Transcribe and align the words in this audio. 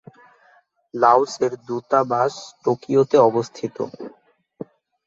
লাওসের 0.93 1.51
দূতাবাস 1.67 2.33
টোকিওতে 2.63 3.17
অবস্থিত। 3.29 3.77